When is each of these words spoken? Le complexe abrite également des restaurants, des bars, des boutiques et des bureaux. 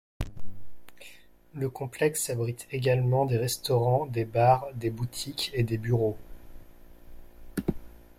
Le 1.53 1.69
complexe 1.69 2.31
abrite 2.31 2.67
également 2.71 3.27
des 3.27 3.37
restaurants, 3.37 4.07
des 4.07 4.25
bars, 4.25 4.65
des 4.73 4.89
boutiques 4.89 5.51
et 5.53 5.61
des 5.61 5.77
bureaux. 5.77 6.17